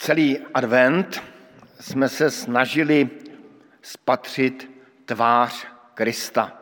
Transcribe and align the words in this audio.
Celý 0.00 0.38
advent 0.54 1.22
jsme 1.80 2.08
se 2.08 2.30
snažili 2.30 3.10
spatřit 3.82 4.70
tvář 5.04 5.66
Krista. 5.94 6.52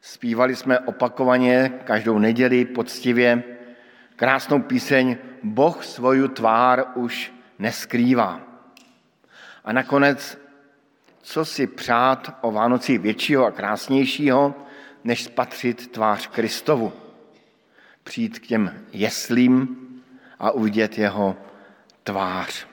Spívali 0.00 0.56
jsme 0.56 0.78
opakovaně 0.78 1.72
každou 1.84 2.18
neděli 2.18 2.64
poctivě 2.64 3.42
krásnou 4.16 4.62
píseň 4.62 5.16
Boh 5.42 5.84
svoju 5.84 6.28
tvár 6.28 6.84
už 6.94 7.32
neskrývá. 7.58 8.40
A 9.64 9.72
nakonec, 9.72 10.38
co 11.22 11.44
si 11.44 11.66
přát 11.66 12.38
o 12.40 12.52
Vánoci 12.52 12.98
většího 12.98 13.46
a 13.46 13.50
krásnějšího, 13.50 14.54
než 15.04 15.24
spatřit 15.24 15.92
tvář 15.92 16.26
Kristovu. 16.26 16.92
Přijít 18.04 18.38
k 18.38 18.46
těm 18.46 18.84
jeslím 18.92 19.76
a 20.38 20.50
uvidět 20.50 20.98
jeho 20.98 21.36
tvář. 22.04 22.66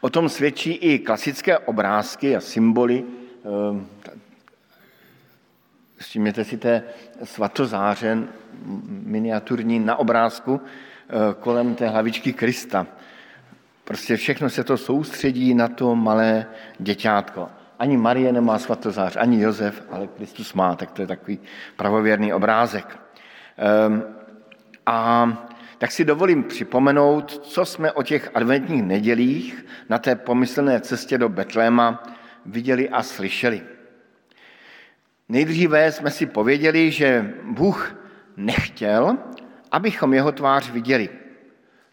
O 0.00 0.10
tom 0.10 0.28
svědčí 0.28 0.72
i 0.72 0.98
klasické 0.98 1.58
obrázky 1.58 2.36
a 2.36 2.40
symboly. 2.40 3.04
Ehm, 3.44 3.86
všimněte 5.96 6.44
si 6.44 6.56
té 6.56 6.82
svatozáře 7.24 8.18
miniaturní 8.86 9.78
na 9.78 9.96
obrázku 9.96 10.60
eh, 10.60 11.12
kolem 11.40 11.74
té 11.74 11.88
hlavičky 11.88 12.32
Krista. 12.32 12.86
Prostě 13.84 14.16
všechno 14.16 14.50
se 14.50 14.64
to 14.64 14.76
soustředí 14.76 15.54
na 15.54 15.68
to 15.68 15.96
malé 15.96 16.46
děťátko. 16.78 17.48
Ani 17.78 17.96
Marie 17.96 18.32
nemá 18.32 18.58
svatozář, 18.58 19.16
ani 19.16 19.40
Josef, 19.40 19.82
ale 19.90 20.06
Kristus 20.06 20.54
má, 20.54 20.76
tak 20.76 20.92
to 20.92 21.02
je 21.02 21.06
takový 21.06 21.38
pravověrný 21.76 22.32
obrázek. 22.32 22.98
Ehm, 23.56 24.02
a 24.86 25.28
tak 25.78 25.92
si 25.92 26.04
dovolím 26.04 26.44
připomenout, 26.44 27.46
co 27.46 27.64
jsme 27.64 27.92
o 27.92 28.02
těch 28.02 28.30
adventních 28.34 28.82
nedělích 28.82 29.66
na 29.88 29.98
té 29.98 30.16
pomyslné 30.16 30.80
cestě 30.80 31.18
do 31.18 31.28
Betléma 31.28 32.02
viděli 32.46 32.88
a 32.88 33.02
slyšeli. 33.02 33.62
Nejdříve 35.28 35.92
jsme 35.92 36.10
si 36.10 36.26
pověděli, 36.26 36.90
že 36.90 37.34
Bůh 37.42 37.96
nechtěl, 38.36 39.18
abychom 39.70 40.14
jeho 40.14 40.32
tvář 40.32 40.70
viděli. 40.70 41.08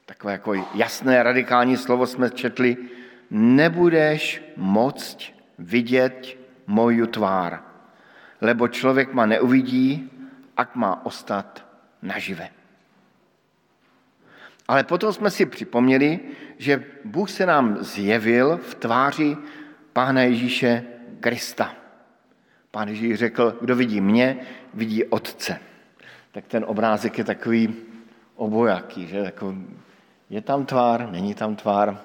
Takové 0.06 0.32
jako 0.34 0.54
jasné 0.54 1.24
radikální 1.24 1.78
slovo 1.78 2.08
jsme 2.08 2.30
četli, 2.30 2.78
nebudeš 3.32 4.42
moct 4.58 5.18
vidět 5.60 6.38
moju 6.68 7.06
tvár, 7.06 7.64
lebo 8.42 8.68
člověk 8.68 9.14
ma 9.14 9.26
neuvidí, 9.26 10.12
ak 10.58 10.76
má 10.76 11.06
ostat 11.06 11.66
nažive. 12.02 12.61
Ale 14.72 14.84
potom 14.84 15.14
jsme 15.14 15.32
si 15.32 15.46
připomněli, 15.46 16.20
že 16.58 16.84
Bůh 17.06 17.30
se 17.30 17.46
nám 17.46 17.78
zjevil 17.84 18.58
v 18.58 18.76
tváři 18.76 19.38
Pána 19.94 20.22
Ježíše 20.22 20.84
Krista. 21.20 21.76
Pán 22.72 22.88
Ježíš 22.88 23.20
řekl, 23.20 23.58
kdo 23.62 23.76
vidí 23.76 24.02
mě, 24.02 24.38
vidí 24.74 25.04
Otce. 25.04 25.60
Tak 26.32 26.46
ten 26.48 26.66
obrázek 26.68 27.18
je 27.18 27.24
takový 27.24 27.76
obojaký, 28.36 29.08
že 29.08 29.18
jako 29.18 29.56
je 30.30 30.42
tam 30.42 30.66
tvár, 30.66 31.12
není 31.12 31.34
tam 31.34 31.56
tvár, 31.56 32.02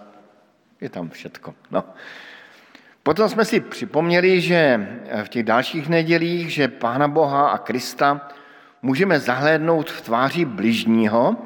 je 0.80 0.89
tam 0.89 1.11
všetko. 1.11 1.55
No. 1.70 1.84
Potom 3.03 3.28
jsme 3.28 3.45
si 3.45 3.61
připomněli, 3.61 4.41
že 4.41 4.89
v 5.25 5.28
těch 5.28 5.42
dalších 5.42 5.89
nedělích, 5.89 6.53
že 6.53 6.69
Pána 6.69 7.08
Boha 7.08 7.48
a 7.48 7.58
Krista 7.58 8.28
můžeme 8.83 9.20
zahlédnout 9.20 9.91
v 9.91 10.01
tváři 10.01 10.45
bližního, 10.45 11.36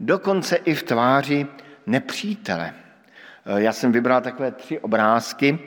dokonce 0.00 0.56
i 0.56 0.74
v 0.74 0.82
tváři 0.82 1.46
nepřítele. 1.86 2.74
Eh, 3.46 3.62
já 3.62 3.72
jsem 3.72 3.92
vybral 3.92 4.20
takové 4.20 4.52
tři 4.52 4.80
obrázky 4.80 5.58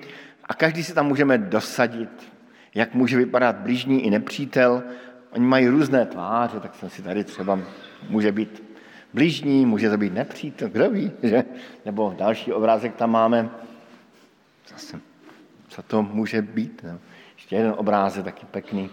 a 0.44 0.54
každý 0.54 0.84
si 0.84 0.94
tam 0.94 1.08
můžeme 1.08 1.38
dosadit, 1.38 2.34
jak 2.76 2.94
může 2.94 3.18
vypadat 3.18 3.56
blížní 3.56 4.06
i 4.06 4.09
nepřítel. 4.09 4.84
Oni 5.31 5.46
mají 5.46 5.68
různé 5.68 6.06
tváře, 6.06 6.59
tak 6.59 6.75
jsem 6.75 6.90
si 6.90 7.02
tady 7.02 7.24
třeba, 7.24 7.59
může 8.09 8.31
být 8.31 8.64
blížní, 9.14 9.66
může 9.66 9.90
to 9.90 9.97
být 9.97 10.14
nepřítel, 10.14 10.69
kdo 10.69 10.90
ví, 10.90 11.12
že? 11.24 11.44
Nebo 11.86 12.16
další 12.18 12.53
obrázek 12.53 12.96
tam 12.96 13.12
máme, 13.12 13.50
zase, 14.68 15.00
co 15.68 15.84
to 15.84 16.03
může 16.03 16.42
být? 16.42 16.81
No. 16.84 17.00
Ještě 17.36 17.56
jeden 17.56 17.74
obrázek 17.78 18.25
taky 18.25 18.46
pěkný. 18.46 18.90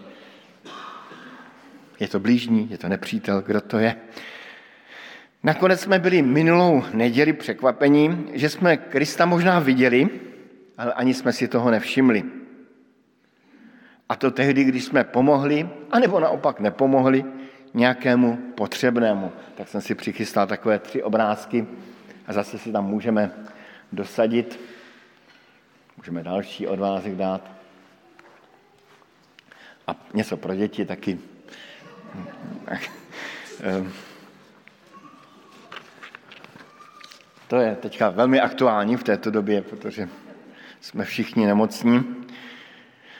Je 1.99 2.07
to 2.07 2.19
blížní, 2.19 2.67
je 2.71 2.77
to 2.77 2.87
nepřítel, 2.87 3.41
kdo 3.41 3.61
to 3.61 3.77
je? 3.77 3.95
Nakonec 5.43 5.81
jsme 5.81 5.99
byli 5.99 6.21
minulou 6.21 6.83
neděli 6.93 7.33
překvapení, 7.33 8.25
že 8.33 8.49
jsme 8.49 8.77
Krista 8.77 9.25
možná 9.25 9.59
viděli, 9.59 10.09
ale 10.77 10.93
ani 10.93 11.13
jsme 11.13 11.33
si 11.33 11.47
toho 11.47 11.71
nevšimli. 11.71 12.23
A 14.09 14.15
to 14.15 14.31
tehdy, 14.31 14.63
když 14.63 14.83
jsme 14.83 15.03
pomohli, 15.03 15.69
anebo 15.91 16.19
naopak 16.19 16.59
nepomohli 16.59 17.25
nějakému 17.73 18.35
potřebnému. 18.35 19.31
Tak 19.55 19.67
jsem 19.67 19.81
si 19.81 19.95
přichystal 19.95 20.47
takové 20.47 20.79
tři 20.79 21.03
obrázky 21.03 21.67
a 22.27 22.33
zase 22.33 22.57
si 22.57 22.71
tam 22.71 22.85
můžeme 22.85 23.31
dosadit. 23.91 24.59
Můžeme 25.97 26.23
další 26.23 26.67
odvázek 26.67 27.15
dát. 27.15 27.51
A 29.87 29.95
něco 30.13 30.37
pro 30.37 30.55
děti 30.55 30.85
taky. 30.85 31.19
Ehm, 33.61 33.91
To 37.49 37.57
je 37.57 37.75
teďka 37.75 38.09
velmi 38.09 38.41
aktuální 38.41 38.97
v 38.97 39.03
této 39.03 39.31
době, 39.31 39.61
protože 39.61 40.09
jsme 40.81 41.05
všichni 41.05 41.45
nemocní. 41.45 42.15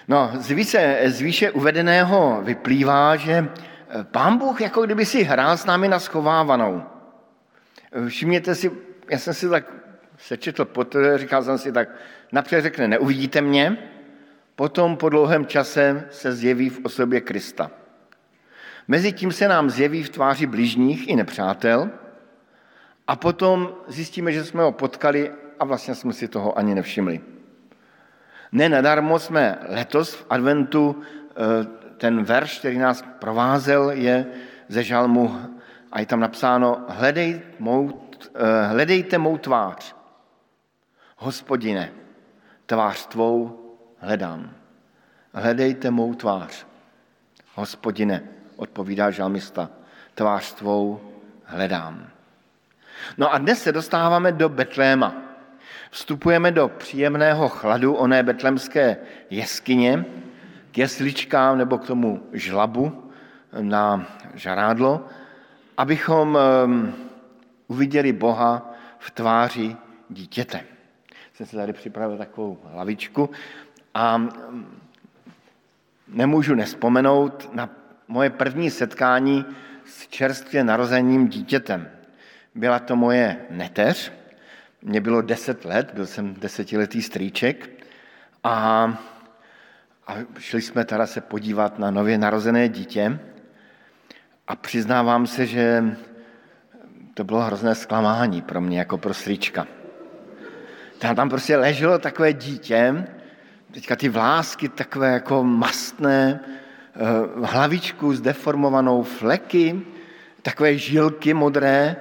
No, 0.08 0.32
z 0.34 0.52
výše, 0.52 1.02
z 1.06 1.22
výše 1.22 1.52
uvedeného 1.52 2.42
vyplývá, 2.44 3.16
že 3.16 3.32
eh, 3.32 4.04
pán 4.04 4.38
Bůh 4.38 4.62
jako 4.62 4.86
kdyby 4.86 5.06
si 5.06 5.24
hrál 5.24 5.58
s 5.58 5.66
námi 5.66 5.88
na 5.88 6.00
schovávanou. 6.00 6.84
Všimněte 8.08 8.56
si, 8.56 8.72
já 9.10 9.18
jsem 9.18 9.34
si 9.34 9.50
tak 9.50 9.74
sečetl, 10.18 10.66
poté 10.66 11.18
říkal 11.18 11.44
jsem 11.44 11.58
si 11.58 11.72
tak, 11.72 11.90
napřed 12.32 12.62
řekne, 12.62 12.88
neuvidíte 12.88 13.42
mě, 13.42 13.78
potom 14.56 14.98
po 14.98 15.10
dlouhém 15.10 15.46
čase 15.46 16.08
se 16.10 16.34
zjeví 16.34 16.70
v 16.70 16.80
osobě 16.84 17.22
Krista. 17.22 17.72
Mezitím 18.88 19.32
se 19.32 19.48
nám 19.48 19.70
zjeví 19.70 20.04
v 20.04 20.10
tváři 20.10 20.46
bližních 20.46 21.08
i 21.08 21.16
nepřátel, 21.16 21.90
a 23.10 23.16
potom 23.16 23.74
zjistíme, 23.88 24.32
že 24.32 24.46
jsme 24.46 24.64
ho 24.64 24.72
potkali 24.72 25.32
a 25.60 25.66
vlastně 25.66 25.96
jsme 25.96 26.14
si 26.14 26.28
toho 26.28 26.58
ani 26.58 26.76
nevšimli. 26.76 27.22
Ne 28.52 28.70
nadarmo 28.70 29.20
jsme 29.20 29.60
letos 29.68 30.14
v 30.14 30.26
adventu, 30.30 31.02
eh, 31.02 31.66
ten 31.98 32.24
verš, 32.24 32.60
který 32.60 32.78
nás 32.78 33.04
provázel, 33.20 33.90
je 33.90 34.26
ze 34.68 34.84
žalmu 34.84 35.42
a 35.92 36.00
je 36.00 36.06
tam 36.06 36.20
napsáno 36.20 36.86
hledej 36.88 37.42
mou, 37.60 38.02
eh, 38.36 38.68
hledejte 38.68 39.18
mou 39.18 39.38
tvář. 39.38 39.96
Hospodine, 41.18 41.92
tvář 42.66 43.06
tvou 43.06 43.60
hledám. 43.98 44.54
Hledejte 45.34 45.92
mou 45.92 46.14
tvář. 46.14 46.66
Hospodine, 47.56 48.24
odpovídá 48.56 49.12
žalmista, 49.12 49.70
tvář 50.16 50.54
tvou 50.54 51.02
hledám. 51.44 52.19
No 53.18 53.34
a 53.34 53.38
dnes 53.38 53.64
se 53.64 53.72
dostáváme 53.72 54.32
do 54.32 54.50
Betléma. 54.50 55.16
Vstupujeme 55.92 56.52
do 56.52 56.68
příjemného 56.68 57.50
chladu 57.50 57.94
oné 57.94 58.24
betlemské 58.24 58.98
jeskyně, 59.30 60.06
k 60.72 60.78
jesličkám 60.78 61.58
nebo 61.58 61.78
k 61.78 61.88
tomu 61.88 62.24
žlabu 62.34 63.12
na 63.62 64.08
žarádlo, 64.34 65.06
abychom 65.78 66.38
ehm, 66.38 66.94
uviděli 67.68 68.14
Boha 68.14 68.74
v 68.98 69.12
tváři 69.12 69.76
dítěte. 70.10 70.62
Jsem 71.34 71.46
si 71.46 71.56
tady 71.56 71.74
připravil 71.74 72.18
takovou 72.18 72.60
hlavičku 72.64 73.30
a 73.94 74.16
ehm, 74.16 74.66
nemůžu 76.08 76.56
nespomenout 76.56 77.50
na 77.54 77.70
moje 78.08 78.30
první 78.30 78.70
setkání 78.72 79.46
s 79.86 80.08
čerstvě 80.08 80.64
narozeným 80.64 81.28
dítětem. 81.28 81.90
Byla 82.56 82.80
to 82.80 82.96
moje 82.96 83.38
neteř, 83.50 84.12
mě 84.82 85.02
bylo 85.02 85.22
deset 85.22 85.66
let, 85.66 85.92
byl 85.94 86.08
jsem 86.08 86.34
desetiletý 86.34 87.02
strýček. 87.02 87.70
A, 88.44 88.54
a 90.08 90.14
šli 90.40 90.62
jsme 90.62 90.86
teda 90.86 91.08
se 91.08 91.22
podívat 91.22 91.80
na 91.80 91.92
nově 91.92 92.18
narozené 92.18 92.70
dítě. 92.70 93.20
A 94.48 94.56
přiznávám 94.56 95.28
se, 95.28 95.46
že 95.46 95.84
to 97.14 97.24
bylo 97.24 97.42
hrozné 97.42 97.76
zklamání 97.76 98.42
pro 98.42 98.62
mě 98.62 98.80
jako 98.80 98.98
pro 98.98 99.14
strýčka. 99.14 99.68
Tam, 101.00 101.16
tam 101.16 101.30
prostě 101.30 101.58
leželo 101.58 102.00
takové 102.00 102.34
dítě, 102.34 103.08
teďka 103.72 103.96
ty 103.96 104.10
vlásky 104.10 104.70
takové 104.70 105.12
jako 105.12 105.44
mastné, 105.44 106.40
eh, 106.40 107.00
hlavičku 107.46 108.14
zdeformovanou, 108.14 109.04
fleky, 109.04 109.82
takové 110.42 110.78
žilky 110.78 111.34
modré 111.34 111.96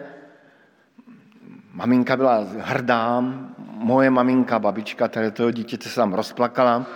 maminka 1.78 2.16
byla 2.16 2.46
hrdá, 2.58 3.24
moje 3.72 4.10
maminka, 4.10 4.58
babička 4.58 5.08
tady 5.08 5.30
toho 5.30 5.50
dítěte 5.50 5.88
se 5.88 5.94
tam 5.94 6.14
rozplakala 6.14 6.86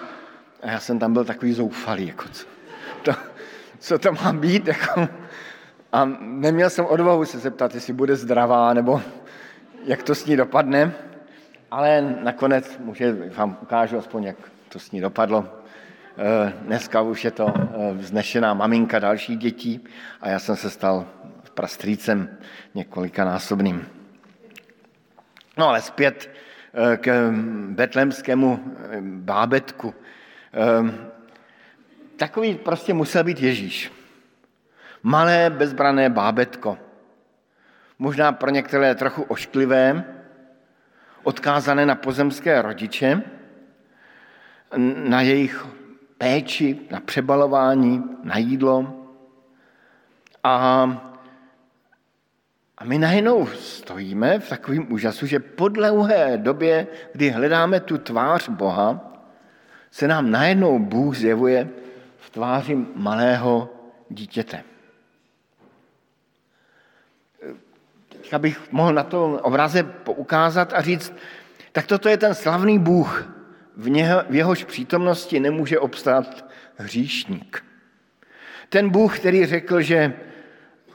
a 0.63 0.71
já 0.71 0.81
jsem 0.81 0.99
tam 0.99 1.13
byl 1.13 1.25
takový 1.25 1.53
zoufalý, 1.53 2.07
jako 2.07 2.25
co 2.33 2.47
to, 3.03 3.13
co 3.79 3.99
to 3.99 4.13
má 4.13 4.33
být, 4.33 4.69
jako, 4.69 5.09
a 5.93 6.05
neměl 6.21 6.71
jsem 6.71 6.87
odvahu 6.87 7.25
se 7.25 7.39
zeptat, 7.39 7.75
jestli 7.75 7.93
bude 7.93 8.17
zdravá, 8.17 8.75
nebo 8.75 9.03
jak 9.85 10.03
to 10.03 10.15
s 10.15 10.27
ní 10.27 10.37
dopadne, 10.37 10.93
ale 11.71 12.17
nakonec, 12.23 12.79
může, 12.79 13.17
vám 13.37 13.59
ukážu 13.63 13.99
aspoň, 13.99 14.25
jak 14.25 14.37
to 14.69 14.79
s 14.79 14.91
ní 14.91 15.01
dopadlo. 15.01 15.45
Eh, 16.19 16.53
dneska 16.67 17.01
už 17.01 17.25
je 17.25 17.31
to 17.31 17.55
eh, 17.57 17.95
vznešená 17.95 18.55
maminka 18.55 18.99
dalších 18.99 19.39
dětí 19.39 19.85
a 20.21 20.29
já 20.29 20.39
jsem 20.39 20.57
se 20.57 20.71
stal 20.71 21.07
prastrýcem 21.55 22.29
několikanásobným. 22.75 24.02
No 25.57 25.69
ale 25.69 25.83
zpět 25.83 26.31
eh, 26.75 26.97
k 26.97 27.31
betlemskému 27.69 28.77
bábetku. 29.01 29.95
Takový 32.17 32.55
prostě 32.55 32.95
musel 32.95 33.25
být 33.25 33.41
Ježíš. 33.41 33.93
Malé, 35.03 35.51
bezbrané 35.51 36.11
bábetko. 36.11 36.79
Možná 37.99 38.33
pro 38.33 38.51
některé 38.51 38.95
trochu 38.95 39.23
ošklivé, 39.23 40.05
odkázané 41.23 41.87
na 41.87 41.95
pozemské 41.95 42.63
rodiče, 42.63 43.23
na 44.97 45.21
jejich 45.21 45.67
péči, 46.19 46.81
na 46.91 47.01
přebalování, 47.01 48.05
na 48.23 48.39
jídlo. 48.39 49.07
A, 50.45 51.12
a 52.83 52.85
my 52.85 52.99
najednou 52.99 53.47
stojíme 53.47 54.39
v 54.39 54.49
takovém 54.49 54.93
úžasu, 54.93 55.27
že 55.27 55.39
po 55.39 55.69
dlouhé 55.69 56.37
době, 56.37 56.87
kdy 57.13 57.31
hledáme 57.31 57.81
tu 57.81 57.99
tvář 57.99 58.49
Boha, 58.49 59.13
se 59.91 60.09
nám 60.09 60.31
najednou 60.31 60.79
Bůh 60.79 61.17
zjevuje 61.17 61.69
v 62.19 62.31
tváři 62.31 62.79
malého 62.95 63.69
dítěte. 64.09 64.63
Teďka 68.09 68.39
bych 68.39 68.73
mohl 68.73 68.93
na 68.93 69.03
to 69.03 69.39
obraze 69.43 69.83
poukázat 69.83 70.73
a 70.73 70.83
říct, 70.83 71.13
tak 71.73 71.87
toto 71.87 72.09
je 72.09 72.17
ten 72.17 72.35
slavný 72.35 72.79
Bůh, 72.79 73.33
v, 73.77 73.91
něho, 73.91 74.23
v 74.31 74.35
jehož 74.35 74.65
přítomnosti 74.65 75.41
nemůže 75.41 75.79
obstát 75.79 76.45
hříšník. 76.77 77.65
Ten 78.69 78.91
Bůh, 78.91 79.19
který 79.19 79.47
řekl, 79.47 79.81
že 79.81 80.15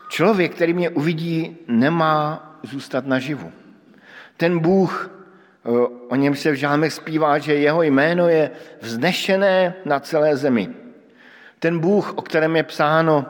člověk, 0.08 0.56
který 0.56 0.74
mě 0.74 0.90
uvidí, 0.90 1.58
nemá 1.68 2.44
zůstat 2.64 3.06
naživu. 3.06 3.52
Ten 4.38 4.60
Bůh, 4.60 5.12
o 6.10 6.16
něm 6.16 6.36
se 6.36 6.52
v 6.52 6.56
žálmech 6.56 6.94
zpívá, 6.94 7.38
že 7.38 7.54
jeho 7.54 7.84
jméno 7.84 8.30
je 8.30 8.52
vznešené 8.82 9.74
na 9.86 10.00
celé 10.00 10.38
zemi. 10.38 10.70
Ten 11.60 11.80
Bůh, 11.80 12.14
o 12.14 12.22
kterém 12.22 12.56
je 12.56 12.64
psáno, 12.64 13.26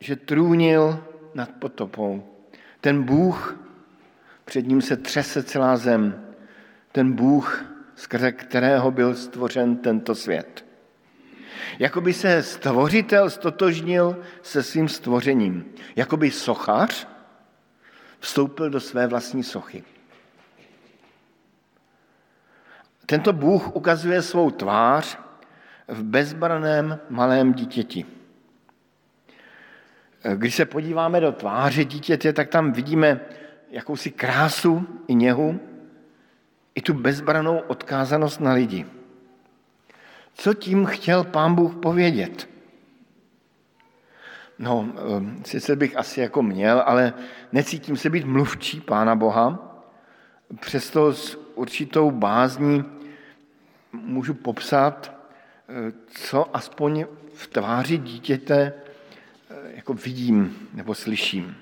že 0.00 0.16
trůnil 0.16 1.04
nad 1.34 1.50
potopou. 1.50 2.22
Ten 2.80 3.02
Bůh, 3.02 3.56
před 4.44 4.66
ním 4.66 4.82
se 4.82 4.96
třese 4.96 5.42
celá 5.42 5.76
zem. 5.76 6.24
Ten 6.92 7.12
Bůh, 7.12 7.64
skrze 7.94 8.32
kterého 8.32 8.90
byl 8.90 9.14
stvořen 9.14 9.76
tento 9.76 10.14
svět. 10.14 10.69
Jakoby 11.78 12.12
se 12.12 12.42
stvořitel 12.42 13.30
stotožnil 13.30 14.16
se 14.42 14.62
svým 14.62 14.88
stvořením. 14.88 15.64
Jakoby 15.96 16.30
sochař 16.30 17.08
vstoupil 18.18 18.70
do 18.70 18.80
své 18.80 19.06
vlastní 19.06 19.42
sochy. 19.42 19.84
Tento 23.06 23.32
Bůh 23.32 23.76
ukazuje 23.76 24.22
svou 24.22 24.50
tvář 24.50 25.18
v 25.88 26.02
bezbraném 26.02 26.98
malém 27.08 27.52
dítěti. 27.52 28.06
Když 30.34 30.54
se 30.54 30.64
podíváme 30.64 31.20
do 31.20 31.32
tváře 31.32 31.84
dítěte, 31.84 32.32
tak 32.32 32.48
tam 32.48 32.72
vidíme 32.72 33.20
jakousi 33.70 34.10
krásu 34.10 34.86
i 35.06 35.14
něhu, 35.14 35.60
i 36.74 36.82
tu 36.82 36.94
bezbranou 36.94 37.58
odkázanost 37.58 38.40
na 38.40 38.52
lidi. 38.52 38.86
Co 40.34 40.54
tím 40.54 40.86
chtěl 40.86 41.24
pán 41.24 41.54
Bůh 41.54 41.74
povědět? 41.74 42.48
No, 44.58 44.88
ehm, 45.16 45.42
sice 45.46 45.76
bych 45.76 45.96
asi 45.96 46.20
jako 46.20 46.42
měl, 46.42 46.82
ale 46.86 47.14
necítím 47.52 47.96
se 47.96 48.10
být 48.10 48.24
mluvčí 48.24 48.80
pána 48.80 49.14
Boha, 49.14 49.76
přesto 50.60 51.12
s 51.12 51.38
určitou 51.54 52.10
bázní 52.10 52.84
můžu 53.92 54.34
popsat, 54.34 55.12
eh, 55.68 55.92
co 56.06 56.56
aspoň 56.56 57.04
v 57.34 57.46
tváři 57.46 57.98
dítěte 57.98 58.72
eh, 59.50 59.54
jako 59.74 59.94
vidím 59.94 60.68
nebo 60.74 60.94
slyším. 60.94 61.56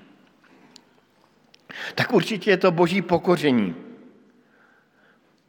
Tak 1.95 2.13
určitě 2.13 2.51
je 2.51 2.57
to 2.57 2.71
boží 2.71 3.01
pokoření 3.01 3.75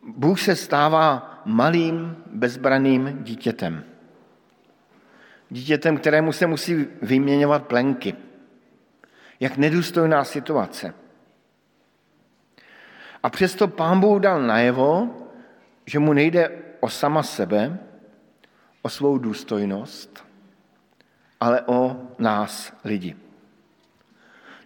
Bůh 0.03 0.41
se 0.41 0.57
stává 0.57 1.30
malým, 1.45 2.17
bezbraným 2.27 3.19
dítětem. 3.23 3.85
Dítětem, 5.51 5.99
kterému 5.99 6.33
se 6.33 6.47
musí 6.47 6.87
vyměňovat 7.03 7.67
plenky. 7.67 8.15
Jak 9.41 9.57
nedůstojná 9.57 10.25
situace. 10.25 10.95
A 13.23 13.31
přesto 13.31 13.69
pán 13.69 14.01
Bůh 14.01 14.23
dal 14.23 14.43
najevo, 14.43 15.17
že 15.87 15.99
mu 15.99 16.13
nejde 16.13 16.51
o 16.81 16.89
sama 16.89 17.23
sebe, 17.23 17.79
o 18.83 18.89
svou 18.89 19.19
důstojnost, 19.19 20.25
ale 21.41 21.63
o 21.67 21.97
nás, 22.19 22.73
lidi. 22.85 23.17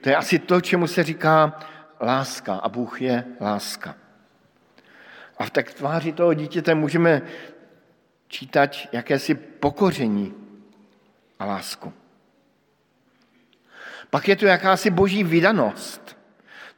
To 0.01 0.09
je 0.09 0.17
asi 0.17 0.39
to, 0.39 0.61
čemu 0.61 0.87
se 0.87 1.03
říká 1.03 1.61
láska 2.01 2.55
a 2.55 2.69
Bůh 2.69 3.03
je 3.03 3.25
láska. 3.41 3.95
A 5.39 5.45
v 5.45 5.51
tak 5.51 5.75
tváři 5.75 6.13
toho 6.13 6.35
dítěte 6.35 6.75
můžeme 6.75 7.23
čítat 8.29 8.71
jakési 8.93 9.35
pokoření 9.35 10.35
a 11.39 11.45
lásku. 11.45 11.93
Pak 14.11 14.29
je 14.29 14.37
tu 14.37 14.47
jakási 14.47 14.91
boží 14.91 15.25
vydanost. 15.25 16.17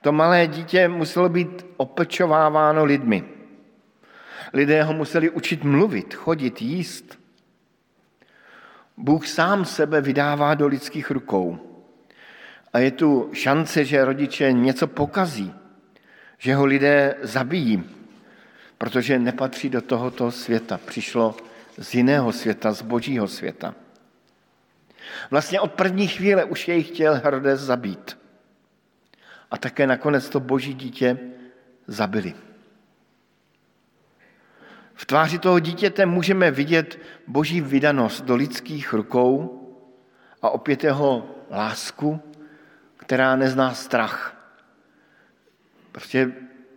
To 0.01 0.13
malé 0.13 0.47
dítě 0.47 0.89
muselo 0.89 1.29
být 1.29 1.67
opečováváno 1.77 2.85
lidmi. 2.85 3.25
Lidé 4.53 4.83
ho 4.83 4.93
museli 4.93 5.31
učit 5.31 5.65
mluvit, 5.65 6.15
chodit, 6.15 6.63
jíst. 6.63 7.19
Bůh 8.97 9.27
sám 9.27 9.65
sebe 9.65 10.01
vydává 10.01 10.55
do 10.55 10.67
lidských 10.67 11.11
rukou. 11.11 11.59
A 12.73 12.79
je 12.79 12.91
tu 12.91 13.31
šance, 13.33 13.85
že 13.85 14.05
rodiče 14.05 14.53
něco 14.53 14.87
pokazí, 14.87 15.55
že 16.39 16.55
ho 16.55 16.65
lidé 16.65 17.15
zabijí, 17.23 17.85
protože 18.79 19.19
nepatří 19.19 19.69
do 19.71 19.81
tohoto 19.81 20.31
světa. 20.31 20.81
Přišlo 20.87 21.37
z 21.79 21.95
jiného 21.95 22.33
světa, 22.33 22.73
z 22.73 22.83
božího 22.83 23.29
světa. 23.29 23.75
Vlastně 25.31 25.61
od 25.61 25.73
první 25.73 26.09
chvíle 26.09 26.45
už 26.45 26.69
jej 26.69 26.83
chtěl 26.83 27.15
Herodes 27.15 27.61
zabít. 27.61 28.19
A 29.51 29.59
také 29.59 29.87
nakonec 29.87 30.29
to 30.29 30.41
boží 30.41 30.75
dítě 30.75 31.19
zabili. 31.87 32.35
V 34.95 35.07
tváři 35.07 35.39
toho 35.39 35.61
dítěte 35.61 36.07
můžeme 36.07 36.51
vidět 36.51 36.99
boží 37.27 37.61
vydanost 37.61 38.25
do 38.25 38.37
lidských 38.37 38.93
rukou 38.93 39.63
a 40.43 40.51
opět 40.51 40.85
jeho 40.85 41.31
lásku, 41.51 42.21
která 42.97 43.37
nezná 43.37 43.75
strach. 43.75 44.37
Prostě 45.93 46.33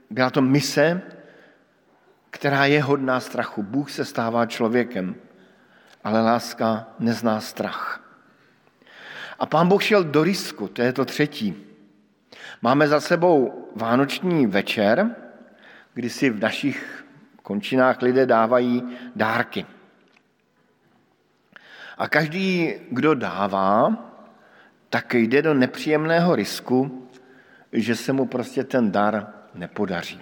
byla 0.09 0.29
to 0.29 0.41
mise, 0.41 1.01
která 2.29 2.65
je 2.65 2.83
hodná 2.83 3.19
strachu. 3.19 3.63
Bůh 3.63 3.91
se 3.91 4.05
stává 4.05 4.45
člověkem, 4.45 5.15
ale 6.03 6.21
láska 6.21 6.87
nezná 6.99 7.41
strach. 7.41 8.03
A 9.39 9.45
pán 9.45 9.67
Bůh 9.67 9.83
šel 9.83 10.03
do 10.03 10.23
risku, 10.23 10.67
to 10.67 10.81
je 10.81 10.93
to 10.93 11.05
třetí. 11.05 11.55
Máme 12.61 12.87
za 12.87 12.99
sebou 12.99 13.69
vánoční 13.75 14.47
večer, 14.47 15.15
kdy 15.93 16.09
si 16.09 16.29
v 16.29 16.39
našich 16.39 17.05
končinách 17.43 18.01
lidé 18.01 18.25
dávají 18.25 18.83
dárky. 19.15 19.65
A 21.97 22.07
každý, 22.07 22.73
kdo 22.91 23.15
dává, 23.15 23.95
tak 24.89 25.13
jde 25.13 25.41
do 25.41 25.53
nepříjemného 25.53 26.35
risku, 26.35 27.07
že 27.71 27.95
se 27.95 28.13
mu 28.13 28.25
prostě 28.25 28.63
ten 28.63 28.91
dar 28.91 29.33
nepodaří. 29.53 30.21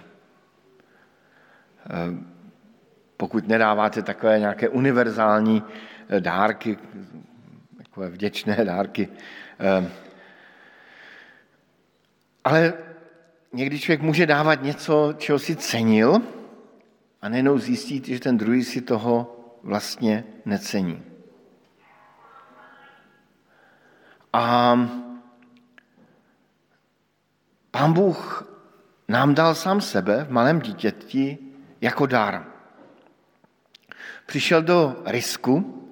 Pokud 3.16 3.48
nedáváte 3.48 4.02
takové 4.02 4.38
nějaké 4.38 4.68
univerzální 4.68 5.62
eh, 6.08 6.20
dárky, 6.20 6.78
takové 7.76 8.08
vděčné 8.10 8.56
dárky, 8.64 9.08
eh, 9.60 9.90
ale 12.44 12.74
někdy 13.52 13.78
člověk 13.78 14.02
může 14.02 14.26
dávat 14.26 14.62
něco, 14.62 15.14
čeho 15.18 15.38
si 15.38 15.56
cenil, 15.56 16.22
a 17.22 17.28
nejenom 17.28 17.58
zjistit, 17.58 18.06
že 18.06 18.20
ten 18.20 18.38
druhý 18.38 18.64
si 18.64 18.80
toho 18.80 19.36
vlastně 19.62 20.24
necení. 20.44 21.02
A 24.32 24.74
pán 27.70 27.92
Bůh 27.92 28.48
nám 29.08 29.34
dal 29.34 29.54
sám 29.54 29.80
sebe 29.80 30.24
v 30.24 30.30
malém 30.30 30.60
dítěti 30.60 31.47
jako 31.80 32.06
dar. 32.06 32.44
Přišel 34.26 34.62
do 34.62 35.02
risku, 35.06 35.84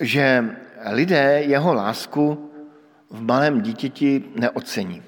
že 0.00 0.44
lidé 0.90 1.42
jeho 1.42 1.74
lásku 1.74 2.50
v 3.10 3.22
malém 3.22 3.60
dítěti 3.60 4.24
neocení 4.34 5.02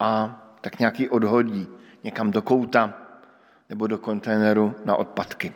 a 0.00 0.38
tak 0.60 0.78
nějaký 0.78 1.08
odhodí 1.08 1.68
někam 2.04 2.30
do 2.30 2.42
kouta 2.42 2.94
nebo 3.68 3.86
do 3.86 3.98
kontejneru 3.98 4.74
na 4.84 4.96
odpadky. 4.96 5.52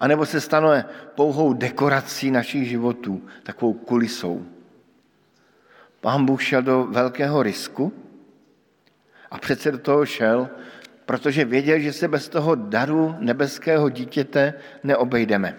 A 0.00 0.08
nebo 0.08 0.26
se 0.26 0.40
stane 0.40 0.84
pouhou 1.14 1.52
dekorací 1.52 2.30
našich 2.30 2.68
životů, 2.68 3.28
takovou 3.42 3.72
kulisou. 3.72 4.46
Pán 6.00 6.26
Bůh 6.26 6.42
šel 6.42 6.62
do 6.62 6.84
velkého 6.84 7.42
risku 7.42 7.92
a 9.30 9.38
přece 9.38 9.72
do 9.72 9.78
toho 9.78 10.06
šel, 10.06 10.48
protože 11.08 11.44
věděl, 11.44 11.78
že 11.78 11.92
se 11.92 12.08
bez 12.08 12.28
toho 12.28 12.54
daru 12.54 13.16
nebeského 13.18 13.90
dítěte 13.90 14.54
neobejdeme. 14.84 15.58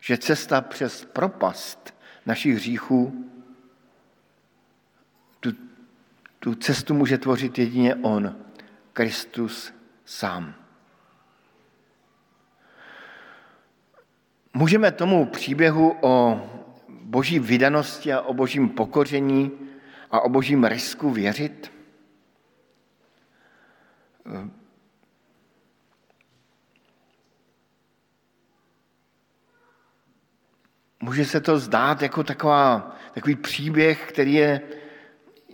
Že 0.00 0.18
cesta 0.18 0.60
přes 0.60 1.04
propast 1.04 1.94
našich 2.26 2.54
hříchů, 2.54 3.28
tu, 5.40 5.52
tu 6.38 6.54
cestu 6.54 6.94
může 6.94 7.18
tvořit 7.18 7.58
jedině 7.58 7.94
On, 7.94 8.36
Kristus 8.92 9.72
sám. 10.04 10.54
Můžeme 14.54 14.92
tomu 14.92 15.26
příběhu 15.26 15.96
o 16.00 16.40
boží 16.88 17.38
vydanosti 17.38 18.12
a 18.12 18.20
o 18.20 18.34
božím 18.34 18.68
pokoření 18.68 19.52
a 20.10 20.20
o 20.20 20.28
božím 20.28 20.64
risku 20.64 21.10
věřit? 21.10 21.77
Může 31.00 31.24
se 31.24 31.40
to 31.40 31.58
zdát 31.58 32.02
jako 32.02 32.24
taková, 32.24 32.96
takový 33.14 33.36
příběh, 33.36 34.08
který 34.08 34.34
je, 34.34 34.60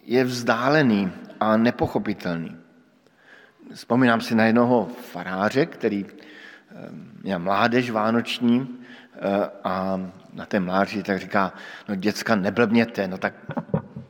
je 0.04 0.24
vzdálený 0.24 1.12
a 1.40 1.56
nepochopitelný. 1.56 2.56
Vzpomínám 3.74 4.20
si 4.20 4.34
na 4.34 4.44
jednoho 4.44 4.88
faráře, 5.12 5.66
který 5.66 6.06
eh, 6.06 6.14
měl 7.22 7.38
mládež 7.38 7.90
vánoční 7.90 8.78
eh, 9.14 9.50
a 9.64 10.00
na 10.32 10.46
té 10.46 10.60
mláři 10.60 11.02
tak 11.02 11.20
říká, 11.20 11.52
no 11.88 11.94
děcka, 11.94 12.34
neblbněte, 12.34 13.08
no 13.08 13.18
tak 13.18 13.34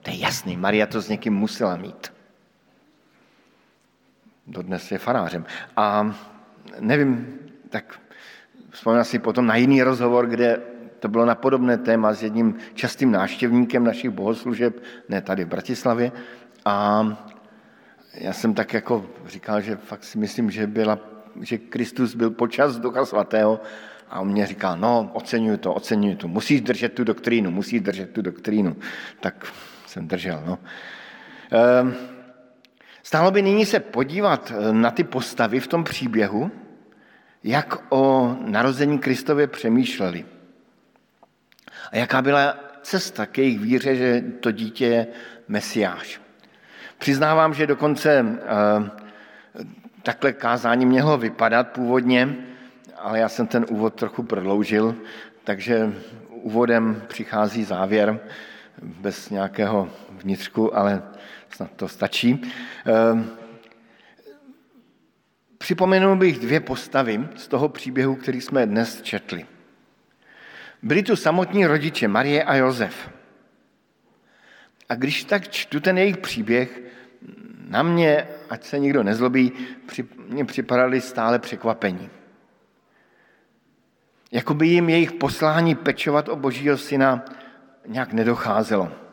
to 0.02 0.10
je 0.10 0.18
jasný, 0.18 0.56
Maria 0.56 0.86
to 0.86 1.00
s 1.00 1.08
někým 1.08 1.34
musela 1.34 1.76
mít. 1.76 2.13
Dodnes 4.46 4.92
je 4.92 4.98
farářem. 4.98 5.44
A 5.76 6.14
nevím, 6.80 7.38
tak 7.68 8.00
vzpomínám 8.70 9.04
si 9.04 9.18
potom 9.18 9.46
na 9.46 9.56
jiný 9.56 9.82
rozhovor, 9.82 10.26
kde 10.26 10.62
to 11.00 11.08
bylo 11.08 11.26
na 11.26 11.34
podobné 11.34 11.78
téma 11.78 12.12
s 12.12 12.22
jedním 12.22 12.56
častým 12.74 13.12
návštěvníkem 13.12 13.84
našich 13.84 14.10
bohoslužeb, 14.10 14.82
ne 15.08 15.20
tady 15.20 15.44
v 15.44 15.48
Bratislavě. 15.48 16.12
A 16.64 17.06
já 18.14 18.32
jsem 18.32 18.54
tak 18.54 18.74
jako 18.74 19.06
říkal, 19.26 19.60
že 19.60 19.76
fakt 19.76 20.04
si 20.04 20.18
myslím, 20.18 20.50
že, 20.50 20.66
byla, 20.66 20.98
že 21.40 21.58
Kristus 21.58 22.14
byl 22.14 22.30
počas 22.30 22.78
Ducha 22.78 23.04
Svatého 23.04 23.60
a 24.10 24.20
on 24.20 24.28
mě 24.28 24.46
říká, 24.46 24.76
no, 24.76 25.10
oceňuju 25.12 25.56
to, 25.56 25.74
oceňuju 25.74 26.16
to, 26.16 26.28
musíš 26.28 26.60
držet 26.60 26.92
tu 26.92 27.04
doktrínu, 27.04 27.50
musíš 27.50 27.80
držet 27.80 28.10
tu 28.10 28.22
doktrínu. 28.22 28.76
Tak 29.20 29.46
jsem 29.86 30.08
držel, 30.08 30.42
no. 30.46 30.58
Ehm, 31.50 31.94
stálo 33.04 33.30
by 33.30 33.42
nyní 33.42 33.66
se 33.66 33.80
podívat 33.80 34.52
eh, 34.56 34.72
na 34.72 34.90
ty 34.90 35.04
postavy 35.04 35.60
v 35.60 35.66
tom 35.66 35.84
příběhu, 35.84 36.50
jak 37.44 37.92
o 37.92 38.36
narození 38.40 38.98
Kristově 38.98 39.46
přemýšleli. 39.46 40.24
A 41.92 41.96
jaká 41.96 42.22
byla 42.22 42.56
cesta 42.82 43.26
k 43.26 43.38
jejich 43.38 43.60
víře, 43.60 43.96
že 43.96 44.24
to 44.40 44.50
dítě 44.50 44.86
je 44.86 45.06
mesiáš. 45.48 46.20
Přiznávám, 46.98 47.54
že 47.54 47.66
dokonce 47.66 48.24
eh, 48.24 48.90
takhle 50.02 50.32
kázání 50.32 50.86
mělo 50.86 51.18
vypadat 51.18 51.68
původně, 51.68 52.36
ale 52.98 53.18
já 53.18 53.28
jsem 53.28 53.46
ten 53.46 53.66
úvod 53.68 53.94
trochu 53.94 54.22
prodloužil, 54.22 54.94
takže 55.44 55.92
úvodem 56.30 57.02
přichází 57.08 57.64
závěr 57.64 58.20
bez 58.82 59.30
nějakého 59.30 59.88
vnitřku, 60.10 60.76
ale 60.76 61.02
snad 61.54 61.70
to 61.76 61.88
stačí. 61.88 62.42
Eh, 62.86 63.24
připomenul 65.58 66.16
bych 66.16 66.38
dvě 66.38 66.60
postavy 66.60 67.28
z 67.36 67.48
toho 67.48 67.68
příběhu, 67.68 68.14
který 68.14 68.40
jsme 68.40 68.66
dnes 68.66 69.02
četli. 69.02 69.46
Byli 70.82 71.02
tu 71.02 71.16
samotní 71.16 71.66
rodiče 71.66 72.08
Marie 72.08 72.44
a 72.44 72.54
Josef. 72.54 73.10
A 74.88 74.94
když 74.94 75.24
tak 75.24 75.48
čtu 75.48 75.80
ten 75.80 75.98
jejich 75.98 76.16
příběh, 76.16 76.82
na 77.68 77.82
mě, 77.82 78.28
ať 78.50 78.64
se 78.64 78.78
nikdo 78.78 79.02
nezlobí, 79.02 79.52
mě 80.28 80.44
připadali 80.44 81.00
stále 81.00 81.38
překvapení. 81.38 82.10
Jakoby 84.32 84.66
jim 84.66 84.88
jejich 84.88 85.12
poslání 85.12 85.74
pečovat 85.74 86.28
o 86.28 86.36
božího 86.36 86.78
syna 86.78 87.24
nějak 87.86 88.12
nedocházelo. 88.12 89.03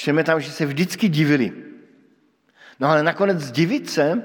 Čteme 0.00 0.24
tam, 0.24 0.40
že 0.40 0.50
se 0.50 0.66
vždycky 0.66 1.08
divili. 1.08 1.52
No 2.80 2.88
ale 2.88 3.02
nakonec 3.02 3.50
divit 3.50 3.90
se, 3.90 4.22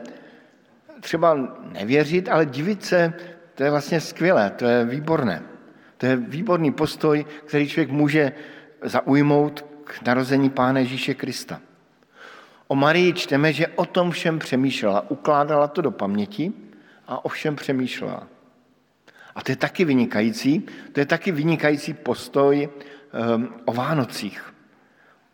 třeba 0.99 1.59
nevěřit, 1.71 2.29
ale 2.29 2.45
divit 2.45 2.85
se, 2.85 3.13
to 3.55 3.63
je 3.63 3.71
vlastně 3.71 4.01
skvělé, 4.01 4.49
to 4.49 4.65
je 4.65 4.85
výborné. 4.85 5.43
To 5.97 6.05
je 6.05 6.15
výborný 6.15 6.71
postoj, 6.71 7.25
který 7.45 7.67
člověk 7.67 7.89
může 7.89 8.31
zaujmout 8.83 9.65
k 9.83 10.01
narození 10.05 10.49
Pána 10.49 10.79
Ježíše 10.79 11.13
Krista. 11.13 11.61
O 12.67 12.75
Marii 12.75 13.13
čteme, 13.13 13.53
že 13.53 13.67
o 13.67 13.85
tom 13.85 14.11
všem 14.11 14.39
přemýšlela, 14.39 15.11
ukládala 15.11 15.67
to 15.67 15.81
do 15.81 15.91
paměti 15.91 16.53
a 17.07 17.25
o 17.25 17.29
všem 17.29 17.55
přemýšlela. 17.55 18.27
A 19.35 19.43
to 19.43 19.51
je 19.51 19.55
taky 19.55 19.85
vynikající, 19.85 20.65
to 20.91 20.99
je 20.99 21.05
taky 21.05 21.31
vynikající 21.31 21.93
postoj 21.93 22.69
um, 23.35 23.49
o 23.65 23.73
Vánocích. 23.73 24.54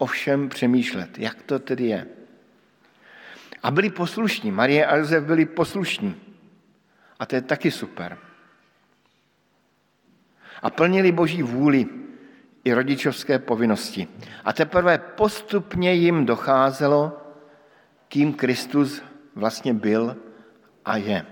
O 0.01 0.05
všem 0.05 0.50
přemýšlet, 0.50 1.20
jak 1.20 1.41
to 1.41 1.60
tedy 1.60 1.86
je. 1.86 2.08
A 3.63 3.72
byli 3.72 3.89
poslušní, 3.89 4.51
Marie 4.51 4.86
a 4.86 4.96
Josef 4.96 5.24
byli 5.24 5.46
poslušní. 5.46 6.15
A 7.20 7.25
to 7.25 7.36
je 7.36 7.41
taky 7.41 7.72
super. 7.72 8.17
A 10.62 10.70
plnili 10.70 11.12
boží 11.12 11.43
vůli 11.43 11.86
i 12.63 12.74
rodičovské 12.74 13.39
povinnosti. 13.39 14.08
A 14.46 14.53
teprve 14.53 14.98
postupně 14.98 15.93
jim 15.93 16.25
docházelo, 16.25 17.22
kým 18.08 18.34
Kristus 18.34 19.01
vlastně 19.36 19.74
byl 19.74 20.17
a 20.86 20.98
je. 20.98 21.25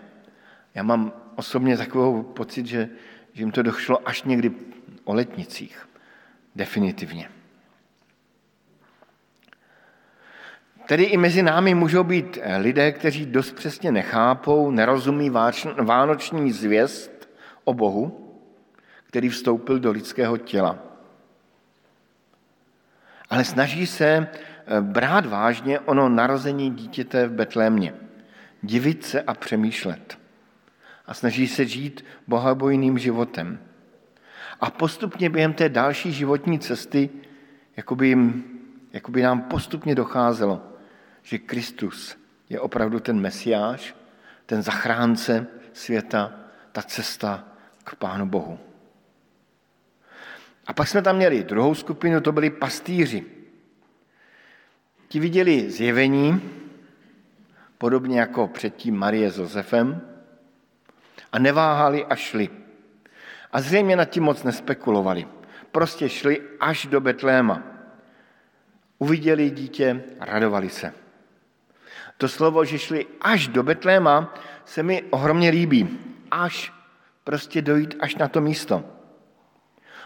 Já 0.76 0.84
mám 0.84 1.14
osobně 1.36 1.78
takovou 1.78 2.24
pocit, 2.24 2.66
že, 2.66 2.90
že 3.34 3.42
jim 3.42 3.52
to 3.52 3.64
došlo 3.64 4.08
až 4.08 4.24
někdy 4.24 4.52
o 5.04 5.14
letnicích. 5.14 5.90
Definitivně. 6.56 7.39
Tedy 10.90 11.04
i 11.04 11.18
mezi 11.18 11.44
námi 11.44 11.76
můžou 11.76 12.04
být 12.04 12.38
lidé, 12.58 12.92
kteří 12.92 13.26
dost 13.26 13.52
přesně 13.52 13.92
nechápou, 13.92 14.72
nerozumí 14.72 15.30
vánoční 15.78 16.52
zvěst 16.52 17.30
o 17.64 17.74
Bohu, 17.74 18.36
který 19.04 19.30
vstoupil 19.30 19.80
do 19.80 19.92
lidského 19.92 20.38
těla. 20.38 20.80
Ale 23.30 23.44
snaží 23.44 23.88
se 23.88 24.28
Eh, 24.70 24.82
brát 24.82 25.26
vážně 25.26 25.80
ono 25.80 26.10
narození 26.10 26.70
dítěte 26.70 27.28
v 27.28 27.32
Betlémě, 27.32 27.94
divit 28.62 29.06
se 29.06 29.22
a 29.22 29.34
přemýšlet. 29.34 30.18
A 31.06 31.14
snaží 31.14 31.48
se 31.48 31.66
žít 31.66 32.06
bohabojným 32.28 32.98
životem. 32.98 33.60
A 34.62 34.72
postupně 34.72 35.30
během 35.30 35.54
té 35.54 35.70
další 35.70 36.12
životní 36.12 36.60
cesty, 36.60 37.10
jakoby, 37.78 38.08
jim, 38.08 38.44
jakoby 38.94 39.22
nám 39.22 39.42
postupně 39.42 39.96
docházelo, 39.96 40.62
že 41.24 41.38
Kristus 41.38 42.18
je 42.50 42.60
opravdu 42.60 43.00
ten 43.00 43.20
mesiáš, 43.20 43.96
ten 44.46 44.62
zachránce 44.62 45.48
světa, 45.74 46.34
ta 46.72 46.82
cesta 46.82 47.46
k 47.84 47.96
Pánu 47.96 48.26
Bohu. 48.26 48.60
A 50.68 50.74
pak 50.74 50.88
jsme 50.88 51.02
tam 51.02 51.16
měli 51.16 51.44
druhou 51.44 51.76
skupinu, 51.76 52.22
to 52.22 52.32
byli 52.32 52.50
pastýři, 52.50 53.26
Ti 55.10 55.20
viděli 55.20 55.70
zjevení, 55.72 56.42
podobně 57.78 58.20
jako 58.20 58.48
předtím 58.48 58.98
Marie 58.98 59.32
s 59.32 59.38
Josefem, 59.38 60.02
a 61.32 61.40
neváhali 61.40 62.06
a 62.06 62.16
šli. 62.16 62.50
A 63.52 63.62
zřejmě 63.62 63.96
nad 63.96 64.06
tím 64.06 64.24
moc 64.24 64.44
nespekulovali. 64.44 65.28
Prostě 65.72 66.10
šli 66.10 66.42
až 66.60 66.86
do 66.86 67.02
Betléma. 67.02 67.64
Uviděli 68.98 69.50
dítě, 69.50 70.04
radovali 70.20 70.70
se. 70.70 70.94
To 72.20 72.28
slovo, 72.28 72.66
že 72.66 72.80
šli 72.80 73.08
až 73.22 73.48
do 73.48 73.64
Betléma, 73.64 74.34
se 74.66 74.84
mi 74.84 75.04
ohromně 75.10 75.50
líbí. 75.50 76.00
Až 76.32 76.74
prostě 77.24 77.62
dojít 77.62 77.96
až 78.00 78.16
na 78.16 78.28
to 78.28 78.42
místo. 78.42 78.84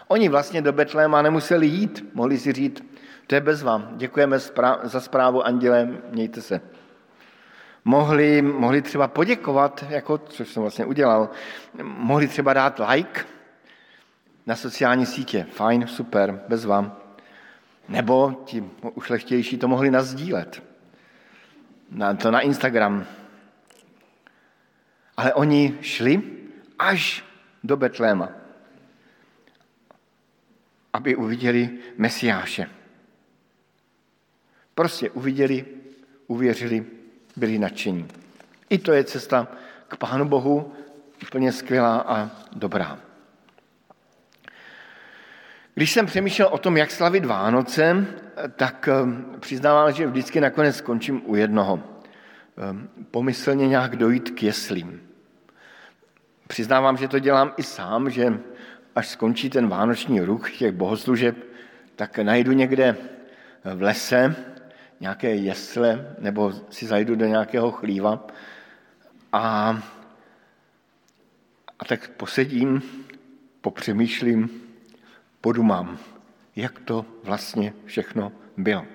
Oni 0.08 0.28
vlastně 0.28 0.62
do 0.62 0.72
Betléma 0.72 1.22
nemuseli 1.22 1.66
jít, 1.66 2.04
mohli 2.14 2.38
si 2.38 2.52
říct, 2.52 2.82
to 3.26 3.34
je 3.34 3.40
bez 3.40 3.62
vám, 3.62 3.88
děkujeme 3.96 4.38
za 4.82 5.00
zprávu 5.00 5.42
anděle, 5.42 5.88
mějte 6.10 6.42
se. 6.42 6.60
Mohli, 7.84 8.42
mohli 8.42 8.82
třeba 8.82 9.08
poděkovat, 9.08 9.84
jako, 9.88 10.18
což 10.18 10.48
jsem 10.48 10.62
vlastně 10.62 10.84
udělal, 10.84 11.28
mohli 11.82 12.28
třeba 12.28 12.52
dát 12.52 12.80
like 12.88 13.24
na 14.46 14.56
sociální 14.56 15.06
sítě, 15.06 15.46
fajn, 15.50 15.86
super, 15.86 16.40
bez 16.48 16.64
vám. 16.64 16.96
Nebo 17.88 18.42
ti 18.44 18.64
ušlechtější 18.94 19.58
to 19.58 19.68
mohli 19.68 19.90
nazdílet. 19.90 20.73
Na, 21.90 22.14
to 22.14 22.30
na 22.30 22.40
Instagram. 22.40 23.06
Ale 25.16 25.34
oni 25.34 25.78
šli 25.80 26.22
až 26.78 27.24
do 27.64 27.76
Betléma, 27.76 28.28
aby 30.92 31.16
uviděli 31.16 31.78
Mesiáše. 31.98 32.70
Prostě 34.74 35.10
uviděli, 35.10 35.66
uvěřili, 36.26 36.86
byli 37.36 37.58
nadšení. 37.58 38.08
I 38.70 38.78
to 38.78 38.92
je 38.92 39.04
cesta 39.04 39.48
k 39.88 39.96
Pánu 39.96 40.24
Bohu, 40.24 40.72
úplně 41.22 41.52
skvělá 41.52 42.00
a 42.00 42.30
dobrá. 42.52 42.98
Když 45.74 45.92
jsem 45.92 46.06
přemýšlel 46.06 46.48
o 46.48 46.58
tom, 46.58 46.76
jak 46.76 46.90
slavit 46.90 47.24
Vánoce, 47.24 48.06
tak 48.56 48.88
eh, 48.88 49.38
přiznávám, 49.40 49.92
že 49.92 50.06
vždycky 50.06 50.40
nakonec 50.40 50.76
skončím 50.76 51.22
u 51.24 51.34
jednoho. 51.34 51.82
Eh, 51.82 52.88
pomyslně 53.10 53.68
nějak 53.68 53.96
dojít 53.96 54.30
k 54.30 54.42
jeslím. 54.42 55.02
Přiznávám, 56.46 56.96
že 56.96 57.08
to 57.08 57.18
dělám 57.18 57.52
i 57.56 57.62
sám, 57.62 58.10
že 58.10 58.40
až 58.96 59.08
skončí 59.08 59.50
ten 59.50 59.68
vánoční 59.68 60.20
ruch 60.20 60.52
těch 60.52 60.72
bohoslužeb, 60.72 61.36
tak 61.96 62.18
najdu 62.18 62.52
někde 62.52 62.96
v 63.74 63.82
lese 63.82 64.36
nějaké 65.00 65.34
jesle 65.34 66.14
nebo 66.18 66.52
si 66.70 66.86
zajdu 66.86 67.14
do 67.14 67.26
nějakého 67.26 67.70
chlíva 67.70 68.26
a, 69.32 69.42
a 71.78 71.84
tak 71.84 72.08
posedím, 72.08 72.82
popřemýšlím, 73.60 74.63
podumám, 75.44 75.98
jak 76.56 76.78
to 76.78 77.06
vlastně 77.24 77.72
všechno 77.84 78.32
bylo. 78.56 78.86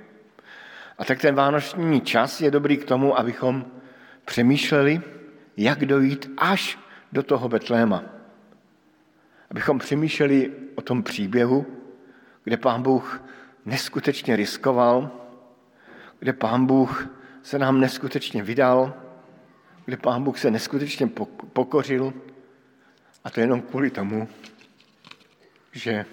A 0.97 1.05
tak 1.05 1.21
ten 1.21 1.35
vánoční 1.35 2.01
čas 2.01 2.41
je 2.41 2.51
dobrý 2.51 2.77
k 2.77 2.85
tomu, 2.85 3.19
abychom 3.19 3.65
přemýšleli, 4.25 5.01
jak 5.57 5.85
dojít 5.85 6.31
až 6.37 6.79
do 7.11 7.23
toho 7.23 7.49
Betléma. 7.49 8.03
Abychom 9.51 9.79
přemýšleli 9.79 10.51
o 10.75 10.81
tom 10.81 11.03
příběhu, 11.03 11.65
kde 12.43 12.57
pán 12.57 12.81
Bůh 12.81 13.21
neskutečně 13.65 14.35
riskoval, 14.35 15.11
kde 16.19 16.33
pán 16.33 16.65
Bůh 16.65 17.09
se 17.43 17.59
nám 17.59 17.79
neskutečně 17.79 18.43
vydal, 18.43 18.93
kde 19.85 19.97
pán 19.97 20.23
Bůh 20.23 20.39
se 20.39 20.51
neskutečně 20.51 21.09
pokořil 21.53 22.13
a 23.23 23.29
to 23.29 23.39
jenom 23.39 23.61
kvůli 23.61 23.89
tomu, 23.89 24.27
že 25.71 26.05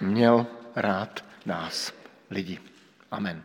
měl 0.00 0.46
rád 0.76 1.24
nás, 1.46 1.92
lidi. 2.30 2.58
Amen. 3.10 3.42